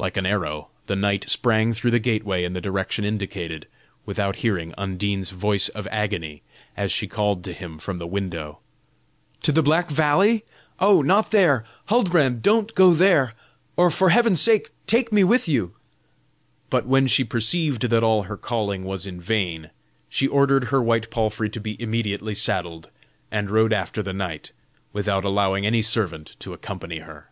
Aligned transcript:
Like 0.00 0.16
an 0.16 0.26
arrow 0.26 0.68
the 0.86 0.94
knight 0.94 1.28
sprang 1.28 1.72
through 1.72 1.90
the 1.90 1.98
gateway 1.98 2.44
in 2.44 2.52
the 2.52 2.60
direction 2.60 3.04
indicated, 3.04 3.66
without 4.06 4.36
hearing 4.36 4.72
Undine's 4.78 5.30
voice 5.30 5.68
of 5.70 5.88
agony, 5.88 6.42
as 6.76 6.92
she 6.92 7.08
called 7.08 7.42
to 7.42 7.52
him 7.52 7.80
from 7.80 7.98
the 7.98 8.06
window: 8.06 8.60
"To 9.42 9.50
the 9.50 9.60
Black 9.60 9.90
Valley! 9.90 10.44
Oh, 10.78 11.02
not 11.02 11.32
there! 11.32 11.64
Huldbrand, 11.86 12.42
don't 12.42 12.72
go 12.76 12.92
there! 12.94 13.34
or, 13.76 13.90
for 13.90 14.10
heaven's 14.10 14.40
sake, 14.40 14.70
take 14.86 15.10
me 15.12 15.24
with 15.24 15.48
you!" 15.48 15.74
But 16.70 16.86
when 16.86 17.08
she 17.08 17.24
perceived 17.24 17.88
that 17.90 18.04
all 18.04 18.22
her 18.22 18.36
calling 18.36 18.84
was 18.84 19.04
in 19.04 19.20
vain, 19.20 19.70
she 20.08 20.28
ordered 20.28 20.66
her 20.66 20.80
white 20.80 21.10
palfrey 21.10 21.50
to 21.50 21.60
be 21.60 21.76
immediately 21.82 22.36
saddled, 22.36 22.88
and 23.32 23.50
rode 23.50 23.72
after 23.72 24.00
the 24.00 24.12
knight, 24.12 24.52
without 24.92 25.24
allowing 25.24 25.66
any 25.66 25.82
servant 25.82 26.36
to 26.38 26.52
accompany 26.52 27.00
her. 27.00 27.30